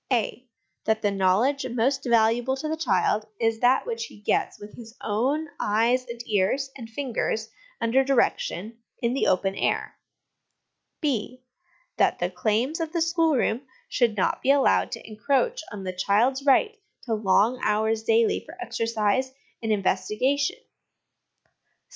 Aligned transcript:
(a) 0.11 0.47
That 0.85 1.03
the 1.03 1.11
knowledge 1.11 1.63
most 1.69 2.05
valuable 2.07 2.57
to 2.57 2.67
the 2.67 2.75
child 2.75 3.27
is 3.39 3.59
that 3.59 3.85
which 3.85 4.05
he 4.05 4.17
gets 4.19 4.57
with 4.59 4.73
his 4.75 4.97
own 5.03 5.47
eyes 5.59 6.07
and 6.07 6.27
ears 6.27 6.71
and 6.75 6.89
fingers 6.89 7.49
(under 7.79 8.03
direction) 8.03 8.79
in 8.97 9.13
the 9.13 9.27
open 9.27 9.53
air.() 9.53 9.99
That 11.97 12.17
the 12.17 12.31
claims 12.31 12.79
of 12.79 12.93
the 12.93 13.01
schoolroom 13.03 13.61
should 13.89 14.17
not 14.17 14.41
be 14.41 14.49
allowed 14.49 14.91
to 14.93 15.07
encroach 15.07 15.61
on 15.71 15.83
the 15.83 15.93
child's 15.93 16.43
right 16.47 16.79
to 17.03 17.13
long 17.13 17.59
hours 17.63 18.01
daily 18.01 18.39
for 18.43 18.59
exercise 18.59 19.31
and 19.61 19.71
investigation. 19.71 20.57